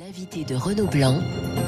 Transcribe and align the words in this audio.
L'invité 0.00 0.44
de 0.44 0.54
Renaud 0.54 0.86
Blanc 0.86 1.18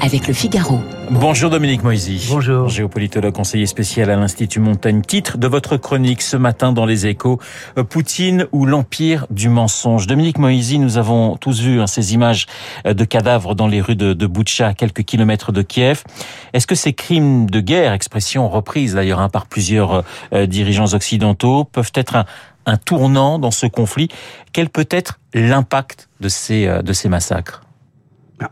avec 0.01 0.27
le 0.27 0.33
Figaro. 0.33 0.79
Bonjour 1.11 1.51
Dominique 1.51 1.83
Moisy. 1.83 2.25
Bonjour. 2.31 2.67
Géopolitologue 2.67 3.35
conseiller 3.35 3.67
spécial 3.67 4.09
à 4.09 4.15
l'Institut 4.15 4.59
Montaigne. 4.59 5.03
Titre 5.03 5.37
de 5.37 5.45
votre 5.45 5.77
chronique 5.77 6.23
ce 6.23 6.35
matin 6.35 6.71
dans 6.71 6.87
les 6.87 7.05
échos. 7.05 7.39
Euh, 7.77 7.83
Poutine 7.83 8.47
ou 8.51 8.65
l'empire 8.65 9.27
du 9.29 9.49
mensonge. 9.49 10.07
Dominique 10.07 10.39
Moisy, 10.39 10.79
nous 10.79 10.97
avons 10.97 11.37
tous 11.37 11.61
vu 11.61 11.79
hein, 11.79 11.85
ces 11.85 12.15
images 12.15 12.47
euh, 12.87 12.95
de 12.95 13.05
cadavres 13.05 13.53
dans 13.53 13.67
les 13.67 13.81
rues 13.81 13.95
de, 13.95 14.13
de 14.13 14.25
Boutcha, 14.25 14.69
à 14.69 14.73
quelques 14.73 15.03
kilomètres 15.03 15.51
de 15.51 15.61
Kiev. 15.61 16.03
Est-ce 16.53 16.65
que 16.65 16.73
ces 16.73 16.93
crimes 16.93 17.47
de 17.47 17.59
guerre, 17.59 17.93
expression 17.93 18.49
reprise 18.49 18.95
d'ailleurs 18.95 19.19
hein, 19.19 19.29
par 19.29 19.45
plusieurs 19.45 20.03
euh, 20.33 20.47
dirigeants 20.47 20.91
occidentaux, 20.95 21.65
peuvent 21.65 21.91
être 21.93 22.15
un, 22.15 22.25
un 22.65 22.77
tournant 22.77 23.37
dans 23.37 23.51
ce 23.51 23.67
conflit? 23.67 24.07
Quel 24.53 24.69
peut 24.69 24.87
être 24.89 25.19
l'impact 25.35 26.09
de 26.19 26.29
ces, 26.29 26.65
de 26.81 26.93
ces 26.93 27.09
massacres? 27.09 27.61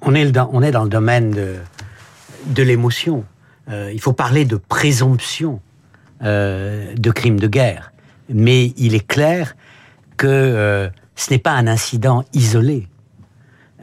On 0.02 0.16
est, 0.16 0.32
dans, 0.32 0.50
on 0.54 0.62
est 0.62 0.72
dans 0.72 0.84
le 0.84 0.90
domaine 0.90 1.32
de, 1.32 1.56
de 2.48 2.64
l'émotion. 2.64 3.24
Euh, 3.70 3.92
il 3.94 4.02
faut 4.02 4.14
parler 4.14 4.46
de 4.46 4.56
présomption 4.56 5.60
euh, 6.24 6.94
de 6.96 7.12
crimes 7.12 7.40
de 7.40 7.48
guerre. 7.48 7.92
Mais 8.30 8.74
il 8.78 8.96
est 8.96 9.06
clair 9.06 9.56
que 10.18 10.28
euh, 10.28 10.90
ce 11.16 11.32
n'est 11.32 11.40
pas 11.40 11.52
un 11.52 11.68
incident 11.68 12.24
isolé. 12.34 12.88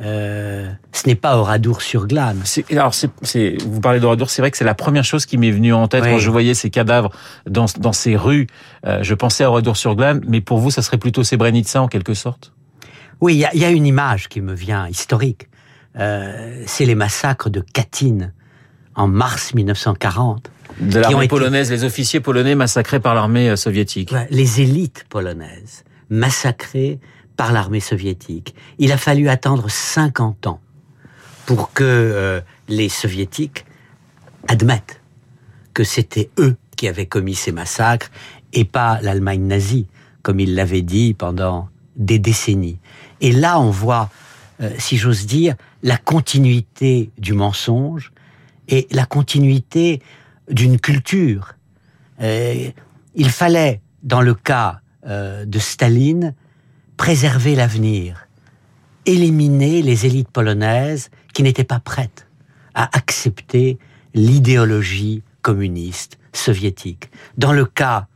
Euh, 0.01 0.71
ce 0.93 1.09
n'est 1.09 1.17
pas 1.17 1.37
Oradour-sur-Glane. 1.37 2.43
Alors, 2.71 2.95
c'est, 2.95 3.57
vous 3.67 3.81
parlez 3.81 3.99
d'Oradour, 3.99 4.31
c'est 4.31 4.43
vrai 4.43 4.53
que 4.53 4.57
c'est 4.57 4.65
la 4.65 4.75
première 4.75 5.05
chose 5.05 5.27
qui 5.27 5.39
m'est 5.39 5.51
venue 5.51 5.73
en 5.73 5.89
tête 5.89 6.05
oui. 6.05 6.11
quand 6.11 6.19
je 6.19 6.31
voyais 6.31 6.55
ces 6.55 6.71
cadavres 6.71 7.11
dans, 7.47 7.67
dans 7.79 7.93
ces 7.93 8.17
rues. 8.17 8.47
Euh, 8.87 9.03
je 9.03 9.15
pensais 9.15 9.43
à 9.43 9.51
Oradour-sur-Glane, 9.51 10.23
mais 10.29 10.41
pour 10.41 10.59
vous, 10.59 10.71
ça 10.71 10.83
serait 10.83 10.99
plutôt 10.99 11.25
Srebrenica 11.25 11.83
en 11.83 11.89
quelque 11.89 12.15
sorte? 12.15 12.53
Oui, 13.21 13.35
il 13.35 13.59
y, 13.59 13.61
y, 13.61 13.65
a 13.65 13.71
une 13.71 13.87
image 13.87 14.29
qui 14.29 14.41
me 14.41 14.55
vient 14.55 14.87
historique. 14.87 15.49
Euh, 15.99 16.63
c'est 16.67 16.85
les 16.85 16.95
massacres 16.95 17.51
de 17.51 17.61
Katyn 17.61 18.33
en 18.95 19.09
mars 19.09 19.55
1940. 19.55 20.51
De 20.81 21.01
l'armée 21.01 21.25
été... 21.25 21.29
polonaise, 21.29 21.71
les 21.71 21.85
officiers 21.85 22.21
polonais 22.21 22.55
massacrés 22.55 23.01
par 23.01 23.15
l'armée 23.15 23.57
soviétique. 23.57 24.13
Ouais, 24.13 24.27
les 24.31 24.61
élites 24.61 25.05
polonaises 25.09 25.85
massacrées 26.11 26.99
par 27.37 27.53
l'armée 27.53 27.81
soviétique. 27.81 28.55
Il 28.79 28.93
a 28.93 28.97
fallu 28.97 29.29
attendre 29.29 29.71
50 29.71 30.47
ans 30.47 30.61
pour 31.47 31.73
que 31.73 31.85
euh, 31.85 32.41
les 32.69 32.89
soviétiques 32.89 33.65
admettent 34.49 35.01
que 35.75 35.85
c'était 35.85 36.31
eux 36.39 36.57
qui 36.77 36.89
avaient 36.89 37.07
commis 37.07 37.35
ces 37.35 37.53
massacres 37.53 38.11
et 38.53 38.65
pas 38.65 39.01
l'Allemagne 39.03 39.43
nazie, 39.43 39.87
comme 40.23 40.41
il 40.41 40.55
l'avait 40.55 40.83
dit 40.83 41.15
pendant 41.15 41.69
des 41.97 42.19
décennies. 42.19 42.79
Et 43.21 43.33
là, 43.33 43.61
on 43.61 43.71
voit 43.71 44.11
euh, 44.61 44.71
si 44.79 44.97
j'ose 44.97 45.27
dire, 45.27 45.55
la 45.83 45.97
continuité 45.97 47.11
du 47.19 47.33
mensonge 47.33 48.13
et 48.69 48.87
la 48.91 49.07
continuité 49.07 50.03
d'une 50.51 50.79
culture. 50.79 51.55
Euh, 52.21 52.71
il 53.15 53.31
fallait, 53.31 53.81
dans 54.03 54.21
le 54.21 54.35
cas 54.35 54.81
euh, 55.07 55.45
de 55.45 55.59
Staline, 55.59 56.35
préserver 56.97 57.55
l'avenir, 57.55 58.29
éliminer 59.07 59.83
les 59.83 60.07
élites 60.07 60.29
polonaises 60.29 61.11
qui 61.33 61.43
n'étaient 61.43 61.65
pas 61.65 61.81
prêtes 61.81 62.27
à 62.75 62.97
accepter 62.97 63.79
l'idéologie 64.15 65.23
communiste 65.43 66.19
soviétique. 66.33 67.11
Dans 67.37 67.53
le 67.53 67.65
cas 67.65 68.09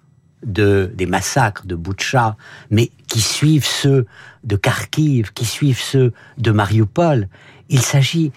de, 0.44 0.90
des 0.94 1.06
massacres 1.06 1.66
de 1.66 1.74
Boutcha, 1.74 2.36
mais 2.70 2.90
qui 3.08 3.20
suivent 3.20 3.66
ceux 3.66 4.06
de 4.44 4.56
Kharkiv, 4.56 5.32
qui 5.32 5.44
suivent 5.44 5.80
ceux 5.80 6.12
de 6.38 6.50
Mariupol. 6.50 7.28
Il 7.68 7.80
s'agit 7.80 8.32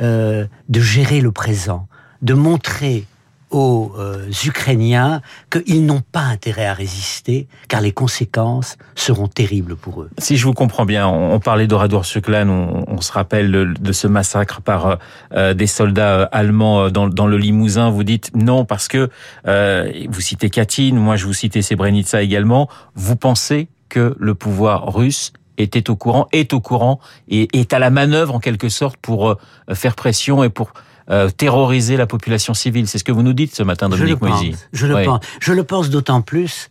euh, 0.00 0.46
de 0.68 0.80
gérer 0.80 1.20
le 1.20 1.32
présent, 1.32 1.88
de 2.22 2.34
montrer 2.34 3.04
aux 3.50 3.92
euh, 3.98 4.30
Ukrainiens 4.44 5.22
qu'ils 5.50 5.86
n'ont 5.86 6.02
pas 6.12 6.20
intérêt 6.22 6.66
à 6.66 6.74
résister, 6.74 7.48
car 7.68 7.80
les 7.80 7.92
conséquences 7.92 8.76
seront 8.94 9.28
terribles 9.28 9.76
pour 9.76 10.02
eux. 10.02 10.10
Si 10.18 10.36
je 10.36 10.44
vous 10.44 10.52
comprends 10.52 10.84
bien, 10.84 11.06
on, 11.06 11.40
parlait 11.40 11.66
d'Oradour 11.66 12.04
Suklan, 12.04 12.48
on, 12.48 12.84
on, 12.86 13.00
se 13.00 13.12
rappelle 13.12 13.50
de, 13.50 13.92
ce 13.92 14.06
massacre 14.06 14.60
par 14.60 14.98
euh, 15.32 15.54
des 15.54 15.66
soldats 15.66 16.24
allemands 16.24 16.90
dans, 16.90 17.26
le 17.26 17.36
Limousin. 17.36 17.90
Vous 17.90 18.04
dites 18.04 18.30
non 18.34 18.64
parce 18.64 18.88
que 18.88 19.08
euh, 19.46 19.92
vous 20.08 20.20
citez 20.20 20.50
Katyn, 20.50 20.94
moi 20.94 21.16
je 21.16 21.26
vous 21.26 21.32
citais 21.32 21.62
Srebrenica 21.62 22.22
également. 22.22 22.68
Vous 22.94 23.16
pensez 23.16 23.68
que 23.88 24.14
le 24.18 24.34
pouvoir 24.34 24.94
russe 24.94 25.32
était 25.56 25.90
au 25.90 25.96
courant, 25.96 26.28
est 26.32 26.52
au 26.52 26.60
courant 26.60 27.00
et 27.28 27.48
est 27.58 27.72
à 27.72 27.78
la 27.78 27.90
manœuvre 27.90 28.34
en 28.34 28.38
quelque 28.40 28.68
sorte 28.68 28.96
pour 28.96 29.30
euh, 29.30 29.36
faire 29.74 29.94
pression 29.94 30.44
et 30.44 30.48
pour 30.48 30.72
euh, 31.10 31.30
terroriser 31.30 31.96
la 31.96 32.06
population 32.06 32.54
civile. 32.54 32.86
C'est 32.88 32.98
ce 32.98 33.04
que 33.04 33.12
vous 33.12 33.22
nous 33.22 33.32
dites 33.32 33.54
ce 33.54 33.62
matin, 33.62 33.88
Dominique 33.88 34.20
Moisy. 34.20 34.54
Je 34.72 34.86
le 34.86 35.02
pense. 35.04 35.20
Je 35.40 35.52
le 35.52 35.64
pense 35.64 35.90
d'autant 35.90 36.22
plus 36.22 36.70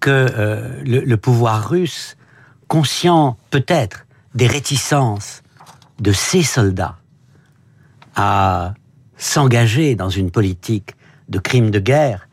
que 0.00 0.10
euh, 0.10 0.82
le, 0.84 1.00
le, 1.00 1.16
pouvoir 1.16 1.68
russe, 1.68 2.16
conscient 2.68 3.36
peut-être 3.50 4.06
des 4.34 4.46
réticences 4.46 5.42
de 6.00 6.12
ses 6.12 6.42
soldats 6.42 6.96
à 8.16 8.74
s'engager 9.16 9.94
dans 9.94 10.10
une 10.10 10.30
politique 10.30 10.94
de 11.28 11.38
crimes 11.38 11.70
de 11.70 11.78
guerre, 11.78 12.28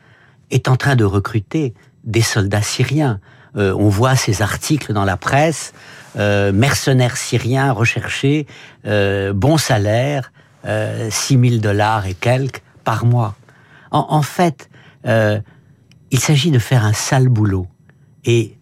est 0.50 0.68
en 0.68 0.76
train 0.76 0.96
de 0.96 1.04
recruter 1.04 1.74
des 2.04 2.22
soldats 2.22 2.62
syriens. 2.62 3.20
Euh, 3.56 3.74
on 3.78 3.88
voit 3.88 4.16
ces 4.16 4.42
articles 4.42 4.92
dans 4.92 5.04
la 5.04 5.16
presse, 5.16 5.72
euh, 6.16 6.52
mercenaires 6.52 7.16
syriens 7.16 7.72
recherchés, 7.72 8.46
euh, 8.86 9.32
bon 9.32 9.56
salaire, 9.56 10.32
euh, 10.64 11.08
6 11.10 11.38
000 11.50 11.56
dollars 11.60 12.06
et 12.06 12.14
quelques 12.14 12.62
par 12.84 13.04
mois. 13.04 13.36
En, 13.92 14.22
fait, 14.22 14.70
euh, 15.06 15.40
il 16.12 16.20
s'agit 16.20 16.52
de 16.52 16.60
faire 16.60 16.84
un 16.84 16.92
sale 16.92 17.28
boulot. 17.28 17.66
Et 18.24 18.56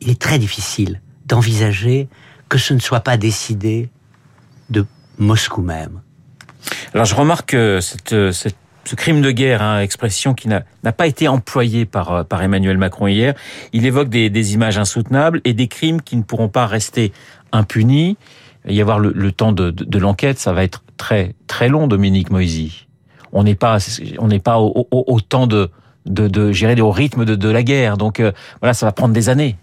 il 0.00 0.10
est 0.10 0.20
très 0.20 0.38
difficile 0.38 1.00
d'envisager 1.26 2.08
que 2.48 2.58
ce 2.58 2.74
ne 2.74 2.80
soit 2.80 3.00
pas 3.00 3.16
décidé 3.16 3.90
de 4.70 4.84
Moscou 5.18 5.62
même. 5.62 6.00
Alors 6.94 7.06
je 7.06 7.14
remarque 7.14 7.50
que 7.50 7.80
cette 7.80 8.14
ce 8.84 8.94
crime 8.94 9.22
de 9.22 9.30
guerre, 9.30 9.62
hein, 9.62 9.80
expression 9.80 10.34
qui 10.34 10.48
n'a 10.48 10.92
pas 10.92 11.06
été 11.06 11.28
employée 11.28 11.86
par, 11.86 12.26
par 12.26 12.42
Emmanuel 12.42 12.78
Macron 12.78 13.06
hier, 13.06 13.34
il 13.72 13.86
évoque 13.86 14.08
des, 14.08 14.54
images 14.54 14.78
insoutenables 14.78 15.40
et 15.44 15.54
des 15.54 15.68
crimes 15.68 16.02
qui 16.02 16.16
ne 16.16 16.22
pourront 16.22 16.48
pas 16.48 16.66
rester 16.66 17.12
impunis. 17.52 18.16
Il 18.68 18.74
y 18.74 18.80
avoir 18.80 18.98
le, 18.98 19.32
temps 19.32 19.52
de, 19.52 19.98
l'enquête, 19.98 20.38
ça 20.38 20.52
va 20.52 20.62
être 20.62 20.84
très 20.96 21.34
très 21.46 21.68
long, 21.68 21.88
Dominique 21.88 22.30
Moisy. 22.30 22.86
On 23.32 23.42
n'est 23.42 23.54
pas 23.54 23.78
on 24.18 24.28
n'est 24.28 24.38
pas 24.38 24.58
au, 24.58 25.20
temps 25.20 25.46
de 25.46 25.70
de, 26.06 26.28
de 26.28 26.52
gérer 26.52 26.80
au 26.80 26.90
rythme 26.90 27.24
de, 27.24 27.48
la 27.48 27.62
guerre, 27.62 27.96
donc 27.96 28.20
euh, 28.20 28.32
voilà, 28.60 28.74
ça 28.74 28.86
va 28.86 28.92
prendre 28.92 29.14
des 29.14 29.28
années. 29.28 29.56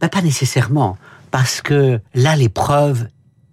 Ben, 0.00 0.08
pas 0.08 0.22
nécessairement, 0.22 0.96
parce 1.30 1.60
que 1.60 2.00
là 2.14 2.36
les 2.36 2.48
preuves 2.48 3.08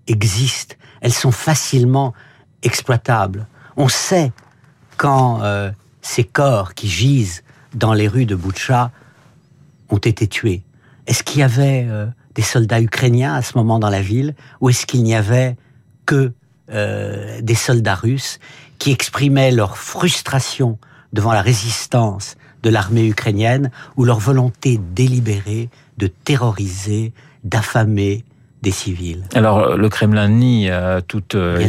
existent, 0.07 0.75
elles 1.01 1.13
sont 1.13 1.31
facilement 1.31 2.13
exploitables. 2.63 3.47
On 3.75 3.87
sait 3.87 4.31
quand 4.97 5.41
euh, 5.43 5.71
ces 6.01 6.23
corps 6.23 6.73
qui 6.73 6.87
gisent 6.87 7.43
dans 7.73 7.93
les 7.93 8.07
rues 8.07 8.25
de 8.25 8.35
Boutcha 8.35 8.91
ont 9.89 9.97
été 9.97 10.27
tués 10.27 10.63
Est-ce 11.05 11.23
qu'il 11.23 11.41
y 11.41 11.43
avait 11.43 11.85
euh, 11.87 12.07
des 12.37 12.43
soldats 12.43 12.79
ukrainiens 12.79 13.33
à 13.33 13.41
ce 13.41 13.57
moment 13.57 13.79
dans 13.79 13.89
la 13.89 14.01
ville 14.01 14.35
ou 14.61 14.69
est-ce 14.69 14.85
qu'il 14.85 15.03
n'y 15.03 15.15
avait 15.15 15.57
que 16.05 16.31
euh, 16.71 17.41
des 17.41 17.55
soldats 17.55 17.95
russes 17.95 18.39
qui 18.77 18.91
exprimaient 18.91 19.51
leur 19.51 19.77
frustration 19.77 20.77
devant 21.11 21.33
la 21.33 21.41
résistance 21.41 22.37
de 22.61 22.69
l'armée 22.69 23.07
ukrainienne 23.07 23.71
ou 23.97 24.05
leur 24.05 24.19
volonté 24.19 24.79
délibérée 24.93 25.69
de 25.97 26.07
terroriser, 26.07 27.11
d'affamer, 27.43 28.23
des 28.61 28.71
civils. 28.71 29.23
Alors 29.35 29.77
le 29.77 29.89
Kremlin 29.89 30.27
nie 30.29 30.69
euh, 30.69 30.99
toute 31.07 31.35
euh, 31.35 31.61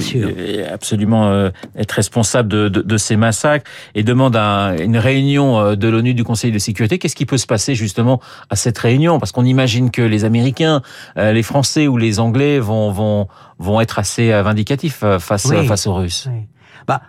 absolument 0.73 1.29
euh, 1.29 1.51
être 1.77 1.93
responsable 1.93 2.49
de, 2.49 2.69
de, 2.69 2.81
de, 2.81 2.97
ces 2.97 3.17
massacres 3.17 3.71
et 3.95 4.03
demande 4.03 4.37
un, 4.37 4.77
une 4.79 4.97
réunion 4.97 5.59
euh, 5.59 5.77
de 5.77 5.87
l'ONU 5.89 6.15
du 6.15 6.25
Conseil 6.25 6.51
de 6.51 6.59
sécurité. 6.59 6.99
Qu'est-ce 6.99 7.17
qui 7.17 7.27
peut 7.27 7.37
se 7.37 7.47
passer 7.47 7.75
justement 7.75 8.21
à 8.49 8.57
cette 8.57 8.79
réunion? 8.79 9.19
Parce 9.19 9.33
qu'on 9.33 9.45
imagine 9.45 9.91
que 9.91 10.01
les 10.01 10.25
Américains, 10.25 10.81
euh, 11.19 11.33
les 11.33 11.43
Français 11.43 11.89
ou 11.89 11.99
les 11.99 12.21
Anglais 12.21 12.59
vont 12.59 12.91
vont 12.91 13.29
vont 13.59 13.81
être 13.81 13.99
assez 13.99 14.31
vindicatifs 14.43 15.05
face 15.19 15.45
oui. 15.47 15.67
face 15.67 15.87
aux 15.87 15.95
Russes. 15.95 16.29
Oui. 16.31 16.47
Bah 16.87 17.03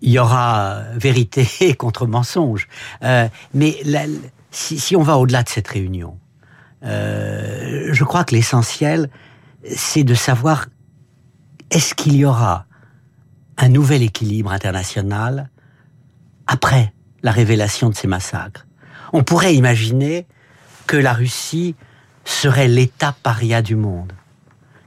il 0.00 0.10
y 0.10 0.18
aura 0.18 0.80
vérité 0.96 1.74
contre 1.78 2.06
mensonge. 2.06 2.68
mais 3.02 3.76
la, 3.84 4.02
si, 4.50 4.78
si 4.78 4.96
on 4.96 5.02
va 5.02 5.16
au-delà 5.18 5.42
de 5.44 5.48
cette 5.48 5.68
réunion, 5.68 6.18
euh, 6.84 7.88
je 7.92 8.04
crois 8.04 8.24
que 8.24 8.34
l'essentiel, 8.34 9.10
c'est 9.64 10.04
de 10.04 10.14
savoir 10.14 10.66
est-ce 11.70 11.94
qu'il 11.94 12.16
y 12.16 12.24
aura 12.24 12.66
un 13.58 13.68
nouvel 13.68 14.02
équilibre 14.02 14.52
international 14.52 15.50
après 16.46 16.92
la 17.22 17.30
révélation 17.30 17.88
de 17.88 17.94
ces 17.94 18.08
massacres. 18.08 18.66
On 19.12 19.22
pourrait 19.22 19.54
imaginer 19.54 20.26
que 20.86 20.96
la 20.96 21.12
Russie 21.12 21.76
serait 22.24 22.68
l'État 22.68 23.14
paria 23.22 23.62
du 23.62 23.76
monde, 23.76 24.12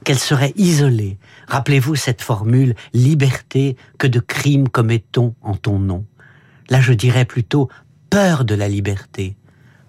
qu'elle 0.04 0.18
serait 0.18 0.52
isolée. 0.56 1.18
Rappelez-vous 1.48 1.94
cette 1.94 2.22
formule 2.22 2.74
liberté, 2.92 3.76
que 3.98 4.06
de 4.06 4.20
crimes 4.20 4.68
commettons 4.68 5.34
en 5.42 5.54
ton 5.54 5.78
nom. 5.78 6.04
Là, 6.68 6.80
je 6.80 6.92
dirais 6.92 7.24
plutôt 7.24 7.68
peur 8.10 8.44
de 8.44 8.54
la 8.54 8.68
liberté. 8.68 9.36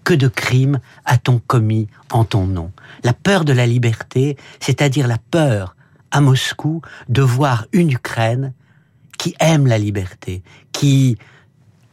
Que 0.08 0.14
de 0.14 0.30
crimes 0.30 0.80
a-t-on 1.04 1.38
commis 1.38 1.90
en 2.14 2.24
ton 2.24 2.48
nom 2.48 2.72
La 3.04 3.12
peur 3.12 3.44
de 3.44 3.52
la 3.52 3.68
liberté, 3.68 4.38
c'est-à-dire 4.62 5.06
la 5.06 5.18
peur 5.18 5.76
à 6.12 6.22
Moscou 6.22 6.82
de 7.10 7.22
voir 7.22 7.68
une 7.74 7.92
Ukraine 7.92 8.54
qui 9.18 9.36
aime 9.42 9.68
la 9.68 9.78
liberté, 9.78 10.44
qui 10.72 11.18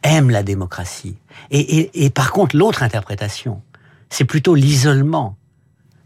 aime 0.01 0.29
la 0.29 0.43
démocratie. 0.43 1.17
Et, 1.51 2.05
et 2.05 2.09
par 2.09 2.31
contre, 2.31 2.55
l'autre 2.55 2.83
interprétation, 2.83 3.61
c'est 4.09 4.23
plutôt 4.23 4.55
l'isolement 4.55 5.35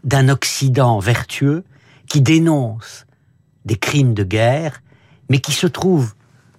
d'un 0.02 0.30
Occident 0.30 0.98
vertueux 0.98 1.62
qui 2.08 2.20
dénonce 2.22 3.06
des 3.66 3.76
crimes 3.76 4.14
de 4.14 4.24
guerre, 4.24 4.82
mais 5.28 5.38
qui 5.38 5.52
se 5.52 5.68
trouve, 5.68 6.14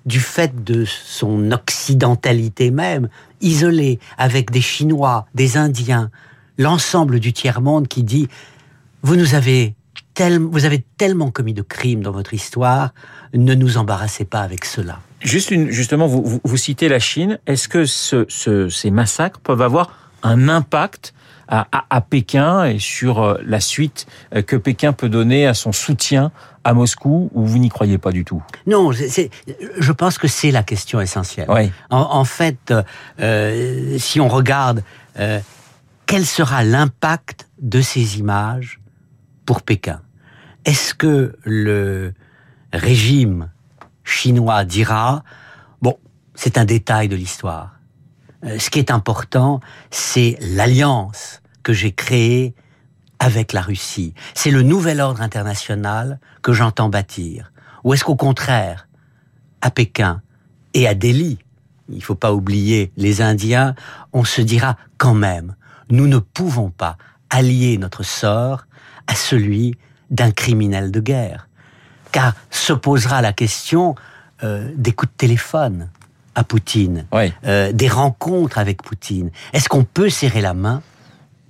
du 0.05 0.19
fait 0.19 0.63
de 0.63 0.85
son 0.85 1.51
occidentalité 1.51 2.71
même, 2.71 3.09
isolé 3.41 3.99
avec 4.17 4.51
des 4.51 4.61
Chinois, 4.61 5.27
des 5.35 5.57
Indiens, 5.57 6.09
l'ensemble 6.57 7.19
du 7.19 7.33
tiers-monde 7.33 7.87
qui 7.87 8.03
dit 8.03 8.27
vous 9.03 9.15
nous 9.15 9.35
avez 9.35 9.75
tellement 10.97 11.31
commis 11.31 11.53
de 11.53 11.61
crimes 11.61 12.01
dans 12.01 12.11
votre 12.11 12.33
histoire, 12.33 12.93
ne 13.33 13.53
nous 13.55 13.77
embarrassez 13.77 14.25
pas 14.25 14.41
avec 14.41 14.65
cela. 14.65 14.99
Justement, 15.21 16.07
vous, 16.07 16.57
citez 16.57 16.89
la 16.89 16.99
Chine. 16.99 17.39
Est-ce 17.47 17.67
que 17.67 17.85
ce, 17.85 18.69
ces 18.69 18.91
massacres 18.91 19.39
peuvent 19.39 19.61
avoir 19.61 19.95
un 20.23 20.49
impact 20.49 21.13
à, 21.51 22.01
Pékin 22.01 22.65
et 22.65 22.79
sur 22.79 23.21
euh, 23.21 23.41
la 23.45 23.59
suite 23.59 24.07
euh, 24.33 24.41
que 24.41 24.55
Pékin 24.55 24.93
peut 24.93 25.09
donner 25.09 25.45
à 25.45 25.53
son 25.53 25.73
soutien 25.73 26.31
à 26.63 26.73
Moscou 26.73 27.29
ou 27.33 27.45
vous 27.45 27.57
n'y 27.57 27.69
croyez 27.69 27.97
pas 27.97 28.11
du 28.11 28.23
tout? 28.23 28.41
Non, 28.67 28.91
je 28.91 29.91
pense 29.91 30.17
que 30.17 30.27
c'est 30.27 30.51
la 30.51 30.63
question 30.63 31.01
essentielle. 31.01 31.47
En, 31.89 32.23
fait, 32.23 32.73
euh, 33.19 33.97
si 33.97 34.19
on 34.19 34.27
regarde 34.27 34.83
quel 36.05 36.25
sera 36.25 36.63
l'impact 36.63 37.49
de 37.61 37.81
ces 37.81 38.19
images 38.19 38.79
pour 39.45 39.63
Pékin, 39.63 40.01
est-ce 40.65 40.93
que 40.93 41.35
le 41.43 42.13
régime 42.71 43.49
chinois 44.03 44.63
dira 44.63 45.23
bon, 45.81 45.97
c'est 46.35 46.57
un 46.57 46.65
détail 46.65 47.07
de 47.07 47.15
l'histoire. 47.15 47.71
ce 48.43 48.69
qui 48.69 48.77
est 48.77 48.91
important, 48.91 49.61
c'est 49.89 50.37
l'alliance 50.41 51.40
que 51.63 51.73
j'ai 51.73 51.91
créé 51.91 52.55
avec 53.19 53.53
la 53.53 53.61
Russie. 53.61 54.13
C'est 54.33 54.51
le 54.51 54.63
nouvel 54.63 54.99
ordre 54.99 55.21
international 55.21 56.19
que 56.41 56.53
j'entends 56.53 56.89
bâtir. 56.89 57.51
Ou 57.83 57.93
est-ce 57.93 58.03
qu'au 58.03 58.15
contraire, 58.15 58.87
à 59.61 59.69
Pékin 59.69 60.21
et 60.73 60.87
à 60.87 60.95
Delhi, 60.95 61.37
il 61.89 61.97
ne 61.97 62.01
faut 62.01 62.15
pas 62.15 62.33
oublier 62.33 62.91
les 62.97 63.21
Indiens, 63.21 63.75
on 64.13 64.23
se 64.23 64.41
dira 64.41 64.77
quand 64.97 65.13
même, 65.13 65.55
nous 65.89 66.07
ne 66.07 66.17
pouvons 66.17 66.69
pas 66.69 66.97
allier 67.29 67.77
notre 67.77 68.03
sort 68.03 68.65
à 69.07 69.15
celui 69.15 69.75
d'un 70.09 70.31
criminel 70.31 70.91
de 70.91 70.99
guerre. 70.99 71.47
Car 72.11 72.33
se 72.49 72.73
posera 72.73 73.21
la 73.21 73.33
question 73.33 73.95
euh, 74.43 74.69
des 74.75 74.91
coups 74.91 75.11
de 75.11 75.17
téléphone 75.17 75.89
à 76.35 76.43
Poutine, 76.43 77.05
euh, 77.45 77.71
des 77.71 77.87
rencontres 77.87 78.57
avec 78.57 78.81
Poutine. 78.81 79.31
Est-ce 79.53 79.69
qu'on 79.69 79.83
peut 79.83 80.09
serrer 80.09 80.41
la 80.41 80.53
main 80.53 80.81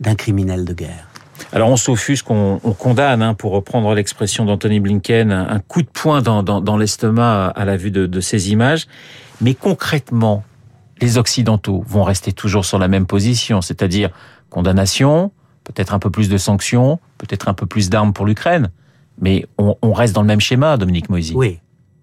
d'un 0.01 0.15
criminel 0.15 0.65
de 0.65 0.73
guerre. 0.73 1.07
Alors 1.53 1.69
on 1.69 1.77
s'offusque, 1.77 2.29
on, 2.29 2.59
condamne, 2.77 3.21
hein, 3.21 3.33
pour 3.33 3.51
reprendre 3.51 3.93
l'expression 3.93 4.45
d'Anthony 4.45 4.79
Blinken, 4.79 5.31
un, 5.31 5.59
coup 5.59 5.81
de 5.81 5.87
poing 5.87 6.21
dans, 6.21 6.77
l'estomac 6.77 7.47
à 7.47 7.65
la 7.65 7.77
vue 7.77 7.91
de, 7.91 8.19
ces 8.19 8.51
images. 8.51 8.87
Mais 9.41 9.53
concrètement, 9.53 10.43
les 10.99 11.17
Occidentaux 11.17 11.83
vont 11.87 12.03
rester 12.03 12.31
toujours 12.31 12.65
sur 12.65 12.79
la 12.79 12.87
même 12.87 13.05
position, 13.05 13.61
c'est-à-dire 13.61 14.11
condamnation, 14.49 15.31
peut-être 15.63 15.93
un 15.93 15.99
peu 15.99 16.09
plus 16.09 16.29
de 16.29 16.37
sanctions, 16.37 16.99
peut-être 17.17 17.47
un 17.47 17.53
peu 17.53 17.65
plus 17.65 17.89
d'armes 17.89 18.13
pour 18.13 18.25
l'Ukraine. 18.25 18.69
Mais 19.19 19.45
on, 19.57 19.93
reste 19.93 20.15
dans 20.15 20.21
le 20.21 20.27
même 20.27 20.39
schéma, 20.39 20.77
Dominique 20.77 21.09
Moisy. 21.09 21.33
Oui, 21.35 21.59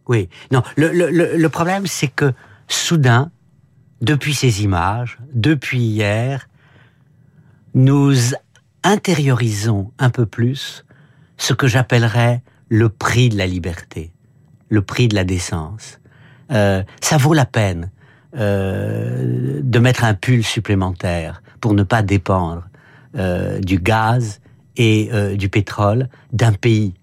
oui. 0.07 0.29
Non, 0.53 0.63
le, 0.77 0.93
le 1.11 1.49
problème, 1.49 1.87
c'est 1.87 2.09
que 2.09 2.33
soudain, 2.69 3.31
depuis 4.03 4.35
ces 4.35 4.63
images, 4.63 5.19
depuis 5.33 5.81
hier, 5.81 6.49
nous 7.75 8.15
intériorisons 8.83 9.93
un 9.99 10.11
peu 10.11 10.27
plus 10.27 10.85
ce 11.37 11.53
que 11.53 11.67
j'appellerais 11.67 12.43
le 12.69 12.89
prix 12.89 13.29
de 13.29 13.37
la 13.37 13.47
liberté, 13.47 14.13
le 14.69 14.83
prix 14.83 15.09
de 15.09 15.15
la 15.15 15.25
décence. 15.25 15.99
Euh, 16.51 16.83
ça 17.01 17.17
vaut 17.17 17.35
la 17.35 17.45
peine 17.45 17.91
euh, 18.37 19.61
de 19.63 19.79
mettre 19.79 20.05
un 20.05 20.15
pull 20.15 20.43
supplémentaire 20.43 21.43
pour 21.61 21.75
ne 21.75 21.83
pas 21.83 22.03
dépendre 22.03 22.69
euh, 23.17 23.59
du 23.61 23.79
gaz 23.79 24.41
et 24.77 25.11
du 25.37 25.49
pétrole 25.49 26.09
d'un 26.33 26.53
pays 26.53 26.95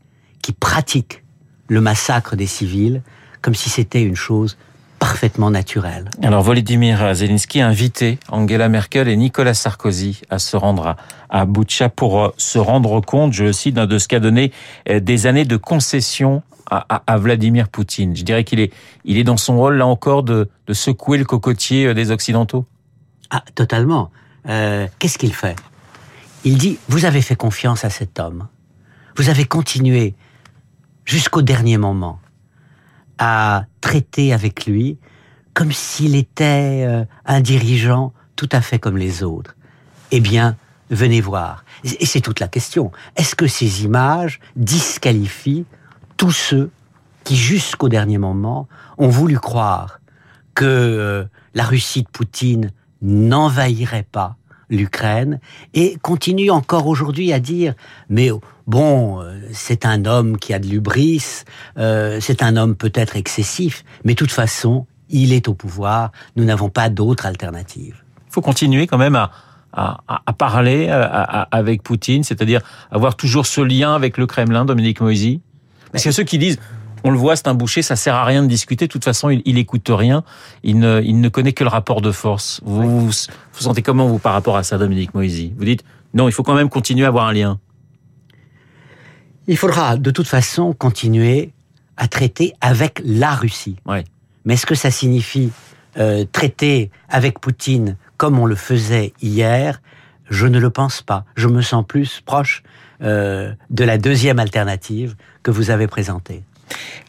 qui 0.42 0.54
pratique 0.54 1.26
le 1.68 1.82
massacre 1.82 2.38
des 2.38 2.46
civils 2.46 3.02
comme 3.42 3.54
si 3.54 3.70
c'était 3.70 4.02
une 4.02 4.16
chose 4.16 4.58
parfaitement 5.06 5.52
naturel. 5.52 6.10
Alors 6.24 6.42
Volodymyr 6.42 7.14
Zelensky 7.14 7.62
a 7.62 7.68
invité 7.68 8.18
Angela 8.28 8.70
Merkel 8.70 9.08
et 9.08 9.16
Nicolas 9.16 9.54
Sarkozy 9.54 10.22
à 10.32 10.40
se 10.40 10.58
rendre 10.58 10.96
à, 11.30 11.42
à 11.42 11.90
pour 11.90 12.20
euh, 12.20 12.34
se 12.38 12.58
rendre 12.58 13.02
compte, 13.02 13.32
je 13.32 13.44
le 13.44 13.54
cite, 13.54 13.76
de 13.76 14.00
ce 14.00 14.08
qu'a 14.08 14.20
donné 14.20 14.52
euh, 14.90 15.00
des 15.00 15.28
années 15.28 15.46
de 15.46 15.58
concession 15.58 16.42
à, 16.72 17.04
à, 17.06 17.18
Vladimir 17.18 17.70
Poutine. 17.70 18.16
Je 18.16 18.24
dirais 18.24 18.44
qu'il 18.44 18.60
est, 18.60 18.74
il 19.04 19.20
est 19.20 19.24
dans 19.24 19.38
son 19.38 19.58
rôle 19.58 19.76
là 19.76 19.86
encore 19.86 20.24
de, 20.24 20.50
de 20.66 20.74
secouer 20.74 21.20
le 21.20 21.26
cocotier 21.26 21.86
euh, 21.86 21.94
des 21.94 22.10
Occidentaux. 22.10 22.66
Ah, 23.30 23.44
totalement. 23.54 24.10
Euh, 24.50 24.88
Qu'est-ce 24.98 25.20
qu'il 25.20 25.36
fait? 25.36 25.56
Il 26.46 26.58
dit, 26.58 26.80
vous 26.90 27.06
avez 27.06 27.22
fait 27.22 27.36
confiance 27.36 27.86
à 27.86 27.92
cet 27.92 28.20
homme. 28.20 28.48
Vous 29.18 29.30
avez 29.30 29.46
continué 29.46 30.16
jusqu'au 31.06 31.44
dernier 31.44 31.78
moment 31.78 32.20
à 33.18 33.66
traiter 33.82 34.34
avec 34.34 34.66
lui 34.66 34.98
comme 35.54 35.72
s'il 35.72 36.16
était 36.16 36.86
euh, 36.86 37.06
un 37.26 37.40
dirigeant 37.40 38.14
tout 38.36 38.50
à 38.52 38.62
fait 38.62 38.78
comme 38.78 38.98
les 38.98 39.24
autres. 39.24 39.56
Eh 40.12 40.20
bien, 40.20 40.58
venez 40.90 41.22
voir. 41.22 41.64
Et 41.84 42.06
c'est 42.06 42.22
toute 42.22 42.40
la 42.40 42.48
question. 42.48 42.92
Est-ce 43.16 43.36
que 43.36 43.48
ces 43.48 43.86
images 43.86 44.40
disqualifient 44.56 45.66
tous 46.18 46.32
ceux 46.32 46.72
qui, 47.24 47.38
jusqu'au 47.38 47.90
dernier 47.90 48.18
moment, 48.18 48.68
ont 48.98 49.08
voulu 49.08 49.40
croire 49.40 50.00
que 50.54 50.66
euh, 50.66 51.26
la 51.54 51.64
Russie 51.64 52.04
de 52.04 52.10
Poutine 52.10 52.72
n'envahirait 53.02 54.08
pas 54.10 54.36
l'Ukraine 54.70 55.40
et 55.74 55.98
continuent 56.02 56.52
encore 56.52 56.88
aujourd'hui 56.88 57.34
à 57.34 57.40
dire 57.40 57.74
mais 58.10 58.30
bon, 58.68 59.22
euh, 59.22 59.40
c'est 59.52 59.86
un 59.86 60.06
homme 60.06 60.38
qui 60.38 60.54
a 60.54 60.60
de 60.60 60.68
l'ubris, 60.68 61.44
euh, 61.78 62.20
c'est 62.22 62.44
un 62.44 62.58
homme 62.58 62.76
peut-être 62.76 63.16
excessif, 63.16 63.84
mais 64.04 64.14
de 64.14 64.18
toute 64.18 64.32
façon, 64.32 64.86
il 65.10 65.34
est 65.34 65.48
au 65.48 65.54
pouvoir, 65.54 66.12
nous 66.36 66.46
n'avons 66.46 66.70
pas 66.70 66.90
d'autre 66.90 67.26
alternative. 67.26 68.04
Il 68.28 68.34
faut 68.34 68.42
continuer 68.42 68.88
quand 68.88 68.98
même 68.98 69.16
à, 69.16 69.32
à, 69.74 70.34
parler 70.34 70.90
avec 70.90 71.84
Poutine, 71.84 72.24
c'est-à-dire 72.24 72.62
avoir 72.92 73.16
toujours 73.16 73.46
ce 73.46 73.62
lien 73.62 73.94
avec 73.94 74.18
le 74.18 74.26
Kremlin, 74.26 74.66
Dominique 74.66 75.02
Moisy? 75.02 75.42
Parce 75.92 76.04
qu'il 76.04 76.10
y 76.10 76.14
a 76.14 76.16
ceux 76.16 76.24
qui 76.24 76.38
disent 76.38 76.60
on 77.06 77.12
le 77.12 77.20
voit, 77.20 77.36
c'est 77.36 77.48
un 77.48 77.54
boucher, 77.54 77.84
ça 77.84 77.96
sert 77.96 78.16
à 78.16 78.26
rien 78.26 78.42
de 78.42 78.48
discuter. 78.48 78.88
De 78.88 78.92
toute 78.92 79.04
façon, 79.04 79.30
il, 79.30 79.44
il 79.46 79.60
écoute 79.60 79.88
rien. 79.90 80.24
Il 80.64 80.80
ne, 80.80 81.02
il 81.04 81.22
ne 81.22 81.30
connaît 81.30 81.54
que 81.54 81.64
le 81.64 81.70
rapport 81.70 82.02
de 82.02 82.12
force. 82.12 82.62
Vous, 82.66 83.12
vous, 83.12 83.12
sentez 83.54 83.84
comment, 83.84 84.08
vous, 84.08 84.18
par 84.18 84.34
rapport 84.34 84.58
à 84.58 84.64
ça, 84.64 84.80
Dominique 84.80 85.14
Moisy? 85.14 85.54
Vous 85.56 85.66
dites, 85.66 85.84
non, 86.16 86.28
il 86.28 86.32
faut 86.32 86.42
quand 86.42 86.56
même 86.56 86.68
continuer 86.68 87.06
à 87.06 87.10
avoir 87.10 87.28
un 87.28 87.34
lien. 87.34 87.60
Il 89.48 89.56
faudra 89.56 89.98
de 89.98 90.10
toute 90.10 90.28
façon 90.28 90.74
continuer 90.74 91.52
à 91.96 92.08
traiter 92.08 92.56
avec 92.60 93.00
la 93.06 93.36
Russie. 93.36 93.76
Mais 94.44 94.56
est-ce 94.56 94.66
que 94.66 94.74
ça 94.74 94.90
signifie 94.90 95.52
euh, 95.98 96.26
traiter 96.32 96.90
avec 97.08 97.40
Poutine 97.40 97.98
comme 98.18 98.40
on 98.40 98.48
le 98.48 98.56
faisait 98.56 99.14
hier? 99.22 99.80
Je 100.28 100.48
ne 100.48 100.58
le 100.58 100.72
pense 100.72 101.04
pas. 101.04 101.24
Je 101.36 101.48
me 101.48 101.62
sens 101.62 101.86
plus 101.88 102.22
proche 102.26 102.64
euh, 103.04 103.54
de 103.70 103.84
la 103.84 104.00
deuxième 104.00 104.40
alternative 104.40 105.16
que 105.44 105.52
vous 105.52 105.70
avez 105.70 105.86
présentée. 105.86 106.42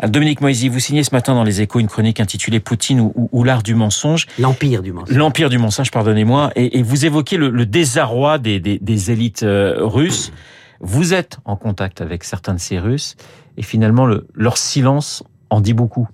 Dominique 0.06 0.40
Moisy, 0.40 0.68
vous 0.68 0.80
signez 0.80 1.02
ce 1.04 1.14
matin 1.14 1.34
dans 1.34 1.44
les 1.44 1.62
échos 1.62 1.80
une 1.80 1.88
chronique 1.88 2.20
intitulée 2.20 2.60
Poutine 2.60 3.00
ou, 3.14 3.44
l'art 3.44 3.62
du 3.62 3.74
mensonge. 3.74 4.26
L'empire 4.38 4.82
du 4.82 4.92
mensonge. 4.92 5.16
L'empire 5.16 5.48
du 5.48 5.58
mensonge, 5.58 5.90
pardonnez-moi. 5.90 6.50
Et, 6.54 6.82
vous 6.82 7.06
évoquez 7.06 7.36
le, 7.36 7.66
désarroi 7.66 8.38
des, 8.38 9.10
élites 9.10 9.42
euh, 9.42 9.76
russes. 9.78 10.32
Vous 10.80 11.14
êtes 11.14 11.38
en 11.44 11.56
contact 11.56 12.00
avec 12.00 12.24
certains 12.24 12.52
de 12.54 12.60
ces 12.60 12.78
Russes 12.78 13.16
et 13.56 13.62
finalement 13.62 14.06
leur 14.34 14.58
silence 14.58 15.24
en 15.48 15.60
dit 15.60 15.72
beaucoup. 15.72 16.06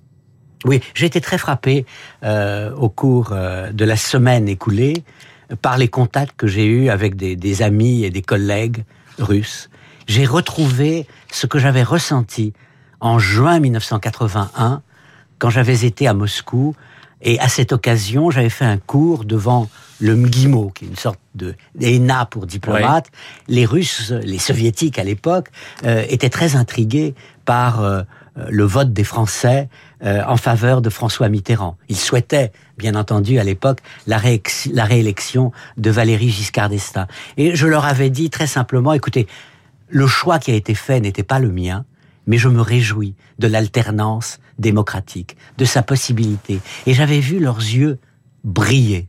Oui, 0.63 0.79
j'ai 0.93 1.05
été 1.05 1.19
très 1.19 1.37
frappé 1.37 1.85
euh, 2.23 2.73
au 2.75 2.87
cours 2.87 3.31
euh, 3.33 3.73
de 3.73 3.83
la 3.83 3.97
semaine 3.97 4.47
écoulée 4.47 5.03
par 5.61 5.77
les 5.77 5.89
contacts 5.89 6.37
que 6.37 6.47
j'ai 6.47 6.65
eus 6.65 6.89
avec 6.89 7.17
des, 7.17 7.61
amis 7.61 8.05
et 8.05 8.09
des 8.09 8.21
collègues 8.21 8.85
russes 9.19 9.69
j'ai 10.07 10.25
retrouvé 10.25 11.07
ce 11.31 11.47
que 11.47 11.59
j'avais 11.59 11.83
ressenti 11.83 12.53
en 13.03 13.19
juin 13.19 13.59
1981 13.59 14.81
quand 15.37 15.49
j'avais 15.49 15.85
été 15.85 16.07
à 16.07 16.13
Moscou 16.13 16.73
et 17.21 17.37
à 17.39 17.49
cette 17.49 17.73
occasion, 17.73 18.31
j'avais 18.31 18.49
fait 18.49 18.65
un 18.65 18.77
cours 18.77 19.25
devant 19.25 19.69
le 19.99 20.15
MGIMO, 20.15 20.71
qui 20.71 20.85
est 20.85 20.87
une 20.87 20.95
sorte 20.95 21.19
de 21.35 21.55
ENA 21.81 22.25
pour 22.25 22.45
diplomates. 22.45 23.07
Les 23.47 23.65
Russes, 23.65 24.11
les 24.23 24.39
Soviétiques 24.39 24.99
à 24.99 25.03
l'époque, 25.03 25.49
euh, 25.85 26.05
étaient 26.09 26.29
très 26.29 26.55
intrigués 26.55 27.13
par 27.45 27.81
euh, 27.81 28.03
le 28.49 28.63
vote 28.63 28.93
des 28.93 29.03
Français 29.03 29.69
euh, 30.03 30.21
en 30.25 30.37
faveur 30.37 30.81
de 30.81 30.89
François 30.89 31.29
Mitterrand. 31.29 31.77
Ils 31.89 31.97
souhaitaient, 31.97 32.51
bien 32.77 32.95
entendu, 32.95 33.37
à 33.37 33.43
l'époque, 33.43 33.79
la, 34.07 34.19
la 34.71 34.85
réélection 34.85 35.51
de 35.77 35.91
Valéry 35.91 36.29
Giscard 36.29 36.69
d'Estaing. 36.69 37.07
Et 37.37 37.55
je 37.55 37.67
leur 37.67 37.85
avais 37.85 38.09
dit 38.09 38.29
très 38.29 38.47
simplement, 38.47 38.93
écoutez, 38.93 39.27
le 39.89 40.07
choix 40.07 40.39
qui 40.39 40.51
a 40.51 40.55
été 40.55 40.73
fait 40.73 40.99
n'était 40.99 41.23
pas 41.23 41.39
le 41.39 41.51
mien, 41.51 41.85
mais 42.27 42.37
je 42.37 42.49
me 42.49 42.61
réjouis 42.61 43.15
de 43.39 43.47
l'alternance 43.47 44.39
démocratique, 44.59 45.37
de 45.57 45.65
sa 45.65 45.81
possibilité. 45.81 46.59
Et 46.85 46.93
j'avais 46.93 47.19
vu 47.19 47.39
leurs 47.39 47.59
yeux 47.59 47.99
briller. 48.43 49.07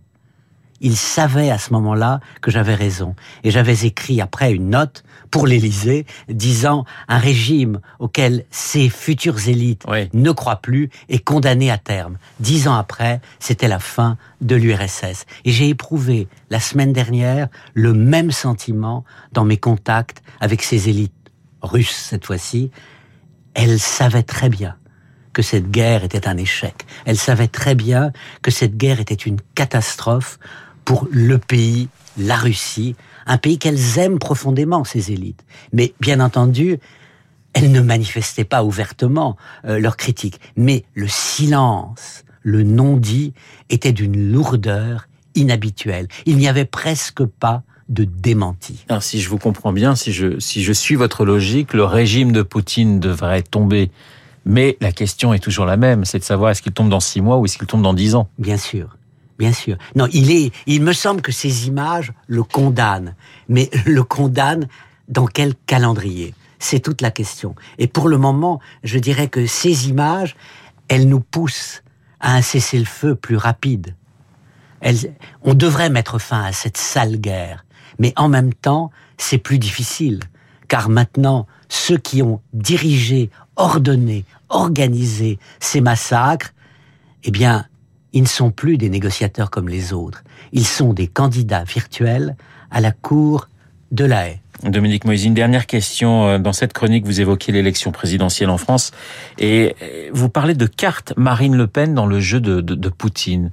Ils 0.80 0.96
savaient 0.96 1.50
à 1.50 1.56
ce 1.56 1.72
moment-là 1.72 2.20
que 2.42 2.50
j'avais 2.50 2.74
raison. 2.74 3.14
Et 3.42 3.50
j'avais 3.50 3.86
écrit 3.86 4.20
après 4.20 4.52
une 4.52 4.70
note 4.70 5.02
pour 5.30 5.46
l'Élysée 5.46 6.04
disant 6.28 6.84
un 7.08 7.16
régime 7.16 7.80
auquel 8.00 8.44
ces 8.50 8.90
futures 8.90 9.48
élites 9.48 9.86
ne 10.12 10.30
croient 10.30 10.60
plus 10.60 10.90
est 11.08 11.24
condamné 11.24 11.70
à 11.70 11.78
terme. 11.78 12.18
Dix 12.40 12.68
ans 12.68 12.74
après, 12.74 13.20
c'était 13.38 13.68
la 13.68 13.78
fin 13.78 14.18
de 14.42 14.56
l'URSS. 14.56 15.24
Et 15.44 15.52
j'ai 15.52 15.68
éprouvé 15.68 16.28
la 16.50 16.60
semaine 16.60 16.92
dernière 16.92 17.48
le 17.72 17.94
même 17.94 18.30
sentiment 18.30 19.04
dans 19.32 19.44
mes 19.44 19.56
contacts 19.56 20.22
avec 20.40 20.62
ces 20.62 20.90
élites 20.90 21.12
russes 21.62 21.96
cette 21.96 22.26
fois-ci. 22.26 22.70
Elles 23.54 23.78
savaient 23.78 24.22
très 24.22 24.48
bien 24.48 24.76
que 25.32 25.42
cette 25.42 25.70
guerre 25.70 26.04
était 26.04 26.28
un 26.28 26.36
échec. 26.36 26.86
Elle 27.04 27.18
savait 27.18 27.48
très 27.48 27.74
bien 27.74 28.12
que 28.42 28.50
cette 28.50 28.76
guerre 28.76 29.00
était 29.00 29.14
une 29.14 29.40
catastrophe 29.54 30.38
pour 30.84 31.08
le 31.10 31.38
pays, 31.38 31.88
la 32.16 32.36
Russie, 32.36 32.94
un 33.26 33.38
pays 33.38 33.58
qu'elles 33.58 33.98
aiment 33.98 34.18
profondément, 34.18 34.84
ces 34.84 35.12
élites. 35.12 35.44
Mais 35.72 35.94
bien 36.00 36.20
entendu, 36.20 36.78
elles 37.52 37.72
ne 37.72 37.80
manifestaient 37.80 38.44
pas 38.44 38.64
ouvertement 38.64 39.36
euh, 39.64 39.78
leur 39.78 39.96
critique. 39.96 40.40
Mais 40.56 40.84
le 40.94 41.08
silence, 41.08 42.24
le 42.42 42.62
non-dit, 42.62 43.32
était 43.70 43.92
d'une 43.92 44.32
lourdeur 44.32 45.08
inhabituelle. 45.34 46.08
Il 46.26 46.36
n'y 46.36 46.48
avait 46.48 46.64
presque 46.64 47.24
pas 47.24 47.62
de 47.88 48.04
démenti. 48.04 48.84
Alors, 48.88 49.02
si 49.02 49.20
je 49.20 49.28
vous 49.28 49.38
comprends 49.38 49.72
bien, 49.72 49.94
si 49.94 50.12
je, 50.12 50.38
si 50.38 50.62
je 50.62 50.72
suis 50.72 50.94
votre 50.94 51.24
logique, 51.24 51.74
le 51.74 51.84
régime 51.84 52.32
de 52.32 52.42
Poutine 52.42 53.00
devrait 53.00 53.42
tomber 53.42 53.90
mais 54.44 54.76
la 54.80 54.92
question 54.92 55.32
est 55.32 55.38
toujours 55.38 55.64
la 55.64 55.76
même, 55.76 56.04
c'est 56.04 56.18
de 56.18 56.24
savoir 56.24 56.50
est-ce 56.50 56.62
qu'il 56.62 56.72
tombe 56.72 56.90
dans 56.90 57.00
six 57.00 57.20
mois 57.20 57.38
ou 57.38 57.46
est-ce 57.46 57.56
qu'il 57.56 57.66
tombe 57.66 57.82
dans 57.82 57.94
dix 57.94 58.14
ans. 58.14 58.28
Bien 58.38 58.56
sûr. 58.56 58.96
Bien 59.38 59.52
sûr. 59.52 59.76
Non, 59.96 60.06
il 60.12 60.30
est, 60.30 60.52
il 60.66 60.82
me 60.82 60.92
semble 60.92 61.20
que 61.20 61.32
ces 61.32 61.66
images 61.66 62.12
le 62.28 62.42
condamnent. 62.42 63.14
Mais 63.48 63.70
le 63.86 64.02
condamnent 64.04 64.68
dans 65.08 65.26
quel 65.26 65.54
calendrier? 65.66 66.34
C'est 66.58 66.80
toute 66.80 67.00
la 67.00 67.10
question. 67.10 67.54
Et 67.78 67.88
pour 67.88 68.08
le 68.08 68.16
moment, 68.16 68.60
je 68.84 68.98
dirais 68.98 69.28
que 69.28 69.46
ces 69.46 69.88
images, 69.88 70.36
elles 70.88 71.08
nous 71.08 71.20
poussent 71.20 71.82
à 72.20 72.34
un 72.34 72.42
cessez-le-feu 72.42 73.16
plus 73.16 73.36
rapide. 73.36 73.96
on 75.42 75.54
devrait 75.54 75.90
mettre 75.90 76.18
fin 76.18 76.44
à 76.44 76.52
cette 76.52 76.76
sale 76.76 77.16
guerre. 77.16 77.64
Mais 77.98 78.12
en 78.16 78.28
même 78.28 78.52
temps, 78.54 78.90
c'est 79.18 79.38
plus 79.38 79.58
difficile. 79.58 80.20
Car 80.68 80.88
maintenant, 80.88 81.46
ceux 81.68 81.98
qui 81.98 82.22
ont 82.22 82.40
dirigé, 82.52 83.30
ordonné, 83.56 84.24
organisé 84.48 85.38
ces 85.60 85.80
massacres, 85.80 86.52
eh 87.24 87.30
bien, 87.30 87.66
ils 88.12 88.22
ne 88.22 88.28
sont 88.28 88.50
plus 88.50 88.78
des 88.78 88.88
négociateurs 88.88 89.50
comme 89.50 89.68
les 89.68 89.92
autres. 89.92 90.22
Ils 90.52 90.66
sont 90.66 90.92
des 90.92 91.08
candidats 91.08 91.64
virtuels 91.64 92.36
à 92.70 92.80
la 92.80 92.92
cour 92.92 93.48
de 93.92 94.04
la 94.04 94.28
haie. 94.28 94.40
Dominique 94.62 95.04
Moïse, 95.04 95.24
une 95.24 95.34
dernière 95.34 95.66
question. 95.66 96.28
Euh, 96.28 96.38
dans 96.38 96.52
cette 96.52 96.72
chronique, 96.72 97.04
vous 97.04 97.20
évoquez 97.20 97.52
l'élection 97.52 97.92
présidentielle 97.92 98.50
en 98.50 98.58
France 98.58 98.92
et 99.38 99.74
euh, 99.82 100.10
vous 100.12 100.28
parlez 100.28 100.54
de 100.54 100.66
carte 100.66 101.12
Marine 101.16 101.56
Le 101.56 101.66
Pen 101.66 101.94
dans 101.94 102.06
le 102.06 102.20
jeu 102.20 102.40
de, 102.40 102.60
de, 102.60 102.88
Poutine. 102.88 103.50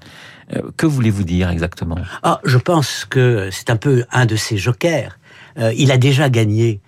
Euh, 0.53 0.61
que 0.77 0.85
voulez-vous 0.85 1.23
dire 1.23 1.49
exactement? 1.49 1.95
Ah, 2.23 2.39
Je 2.43 2.57
pense 2.57 3.05
que 3.05 3.49
c'est 3.51 3.69
un 3.69 3.77
peu 3.77 4.05
un 4.11 4.25
de 4.25 4.35
ses 4.35 4.57
jokers. 4.57 5.17
il 5.75 5.91
a 5.91 5.97
déjà 5.97 6.29
gagné 6.29 6.79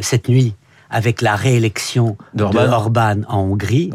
cette 0.00 0.28
nuit 0.28 0.54
avec 0.90 1.20
la 1.20 1.36
réélection 1.36 2.16
d'Orban. 2.34 3.22
En 3.28 3.40
Hongrie, 3.40 3.90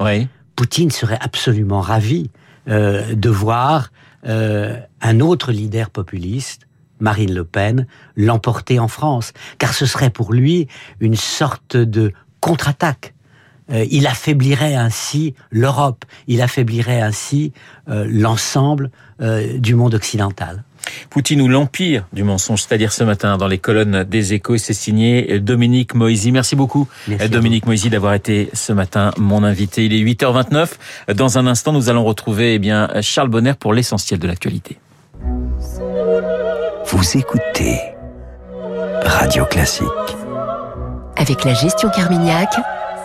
Poutine 0.55 0.91
serait 0.91 1.17
absolument 1.19 1.81
ravi 1.81 2.29
euh, 2.69 3.15
de 3.15 3.29
voir 3.29 3.91
euh, 4.25 4.79
un 5.01 5.19
autre 5.19 5.51
leader 5.51 5.89
populiste, 5.89 6.67
Marine 6.99 7.33
Le 7.33 7.43
Pen, 7.43 7.87
l'emporter 8.15 8.79
en 8.79 8.87
France, 8.87 9.33
car 9.57 9.73
ce 9.73 9.85
serait 9.85 10.09
pour 10.09 10.31
lui 10.33 10.67
une 10.99 11.15
sorte 11.15 11.75
de 11.75 12.13
contre-attaque. 12.39 13.12
Euh, 13.71 13.85
il 13.89 14.07
affaiblirait 14.07 14.75
ainsi 14.75 15.33
l'Europe, 15.51 16.05
il 16.27 16.41
affaiblirait 16.41 17.01
ainsi 17.01 17.53
l'ensemble 17.87 18.91
du 19.57 19.75
monde 19.75 19.93
occidental. 19.93 20.63
Poutine 21.09 21.41
ou 21.41 21.47
l'empire 21.47 22.05
du 22.13 22.23
mensonge, 22.23 22.63
c'est-à-dire 22.63 22.91
ce 22.91 23.03
matin 23.03 23.37
dans 23.37 23.47
les 23.47 23.57
colonnes 23.57 24.03
des 24.03 24.33
échos, 24.33 24.57
c'est 24.57 24.73
signé 24.73 25.39
Dominique 25.39 25.95
Moisy. 25.95 26.31
Merci 26.31 26.55
beaucoup 26.55 26.87
Dominique 27.29 27.65
Moisy 27.65 27.89
d'avoir 27.89 28.13
été 28.13 28.49
ce 28.53 28.73
matin 28.73 29.11
mon 29.17 29.43
invité. 29.43 29.85
Il 29.85 29.93
est 29.93 30.03
8h29. 30.03 31.13
Dans 31.15 31.37
un 31.37 31.47
instant, 31.47 31.71
nous 31.71 31.89
allons 31.89 32.03
retrouver 32.03 32.55
eh 32.55 32.59
bien 32.59 32.89
Charles 33.01 33.29
Bonner 33.29 33.53
pour 33.57 33.73
l'essentiel 33.73 34.19
de 34.19 34.27
l'actualité. 34.27 34.77
Vous 36.85 37.17
écoutez 37.17 37.79
Radio 39.05 39.45
Classique. 39.45 39.87
Avec 41.15 41.43
la 41.43 41.53
gestion 41.53 41.89
Carmignac, 41.89 42.49